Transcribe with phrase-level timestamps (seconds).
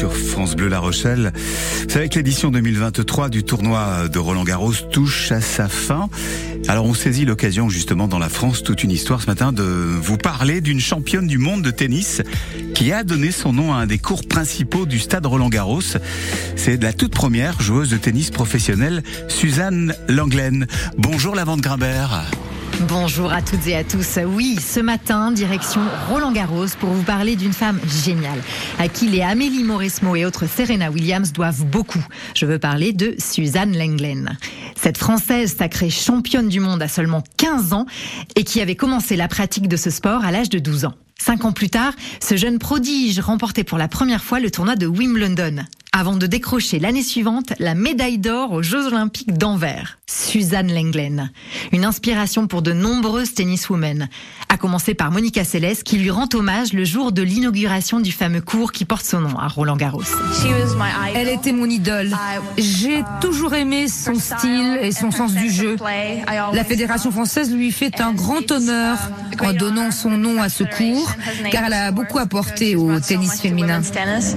[0.00, 1.30] sur France Bleu La Rochelle.
[1.82, 6.08] Vous savez que l'édition 2023 du tournoi de Roland Garros touche à sa fin.
[6.68, 10.16] Alors on saisit l'occasion justement dans la France toute une histoire ce matin de vous
[10.16, 12.22] parler d'une championne du monde de tennis
[12.74, 15.82] qui a donné son nom à un des cours principaux du stade Roland Garros.
[16.56, 20.66] C'est la toute première joueuse de tennis professionnelle, Suzanne Langlaine.
[20.96, 22.24] Bonjour Lavande Grimbert.
[22.88, 24.18] Bonjour à toutes et à tous.
[24.24, 28.40] Oui, ce matin, direction Roland Garros pour vous parler d'une femme géniale
[28.78, 32.04] à qui les Amélie Mauresmo et autres Serena Williams doivent beaucoup.
[32.34, 34.38] Je veux parler de Suzanne Lenglen.
[34.76, 37.86] Cette Française sacrée championne du monde à seulement 15 ans
[38.36, 40.94] et qui avait commencé la pratique de ce sport à l'âge de 12 ans.
[41.18, 44.86] Cinq ans plus tard, ce jeune prodige remportait pour la première fois le tournoi de
[44.86, 49.98] Wimbledon avant de décrocher l'année suivante la médaille d'or aux Jeux Olympiques d'Anvers.
[50.06, 51.30] Suzanne Lenglen,
[51.72, 54.08] une inspiration pour de nombreuses tenniswomen,
[54.48, 58.40] à commencer par Monica Seles qui lui rend hommage le jour de l'inauguration du fameux
[58.40, 60.02] cours qui porte son nom à Roland Garros.
[61.14, 62.16] Elle était mon idole.
[62.58, 65.76] J'ai toujours aimé son style et son sens du jeu.
[66.52, 68.98] La Fédération française lui fait un grand honneur
[69.40, 71.12] en donnant son nom à ce cours,
[71.50, 73.80] car elle a beaucoup apporté au tennis féminin.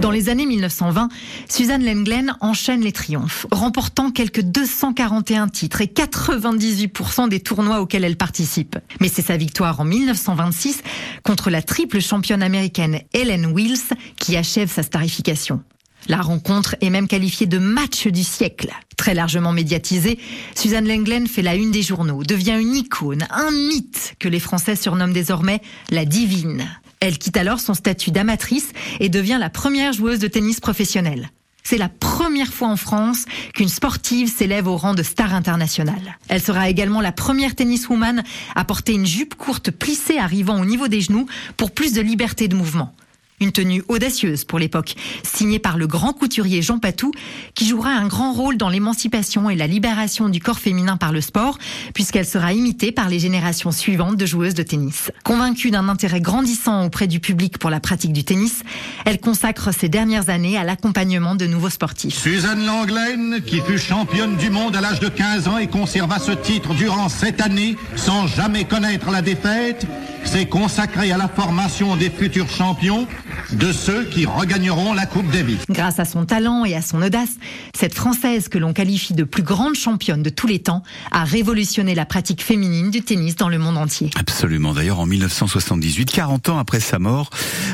[0.00, 1.08] Dans les années 1920,
[1.48, 8.16] Suzanne Lenglen enchaîne les triomphes, remportant quelques 241 titres et 98% des tournois auxquels elle
[8.16, 8.78] participe.
[9.00, 10.82] Mais c'est sa victoire en 1926
[11.22, 15.62] contre la triple championne américaine Helen Wills qui achève sa starification.
[16.08, 18.70] La rencontre est même qualifiée de match du siècle.
[18.96, 20.18] Très largement médiatisée,
[20.54, 24.76] Suzanne Lenglen fait la une des journaux, devient une icône, un mythe que les Français
[24.76, 26.64] surnomment désormais la divine.
[27.00, 31.30] Elle quitte alors son statut d'amatrice et devient la première joueuse de tennis professionnelle.
[31.62, 36.16] C'est la première fois en France qu'une sportive s'élève au rang de star internationale.
[36.28, 38.22] Elle sera également la première tenniswoman
[38.54, 42.46] à porter une jupe courte plissée arrivant au niveau des genoux pour plus de liberté
[42.46, 42.94] de mouvement.
[43.38, 47.12] Une tenue audacieuse pour l'époque, signée par le grand couturier Jean Patou,
[47.54, 51.20] qui jouera un grand rôle dans l'émancipation et la libération du corps féminin par le
[51.20, 51.58] sport,
[51.92, 55.10] puisqu'elle sera imitée par les générations suivantes de joueuses de tennis.
[55.22, 58.62] Convaincue d'un intérêt grandissant auprès du public pour la pratique du tennis,
[59.04, 62.16] elle consacre ses dernières années à l'accompagnement de nouveaux sportifs.
[62.16, 66.32] Suzanne Langlaine, qui fut championne du monde à l'âge de 15 ans et conserva ce
[66.32, 69.86] titre durant sept années sans jamais connaître la défaite,
[70.24, 73.06] s'est consacrée à la formation des futurs champions
[73.52, 75.58] de ceux qui regagneront la Coupe Davis.
[75.68, 77.36] Grâce à son talent et à son audace,
[77.74, 81.94] cette Française que l'on qualifie de plus grande championne de tous les temps a révolutionné
[81.94, 84.10] la pratique féminine du tennis dans le monde entier.
[84.16, 84.74] Absolument.
[84.74, 87.30] D'ailleurs, en 1978, 40 ans après sa mort,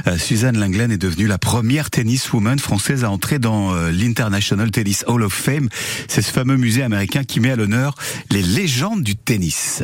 [0.06, 5.04] euh, Suzanne Lenglen est devenue la première tenniswoman française à entrer dans euh, l'International Tennis
[5.06, 5.68] Hall of Fame.
[6.08, 7.94] C'est ce fameux musée américain qui met à l'honneur
[8.30, 9.82] les légendes du tennis.